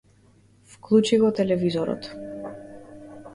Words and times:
Вклучи 0.71 1.19
го 1.25 1.29
телевизорот. 1.41 2.11